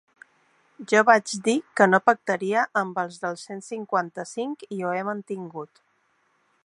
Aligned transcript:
Jo 0.93 1.01
vaig 1.09 1.33
dir 1.47 1.55
que 1.81 1.87
no 1.91 1.99
pactaria 2.11 2.63
amb 2.81 2.97
els 3.03 3.21
del 3.27 3.37
cent 3.43 3.61
cinquanta-cinc 3.67 4.67
i 4.79 4.81
ho 4.89 4.95
he 4.97 5.05
mantingut. 5.11 5.87